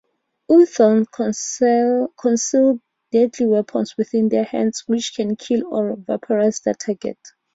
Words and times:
Autons 0.49 1.05
conceal 2.19 2.79
deadly 3.11 3.45
weapons 3.45 3.95
within 3.99 4.29
their 4.29 4.43
hands, 4.45 4.81
which 4.87 5.13
can 5.15 5.35
kill 5.35 5.61
or 5.67 5.95
vaporize 5.95 6.59
their 6.61 6.73
targets. 6.73 7.33